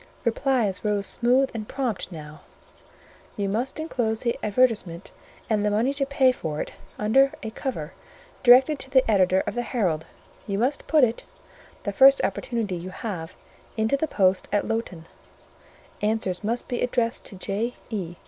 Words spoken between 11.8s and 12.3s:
the first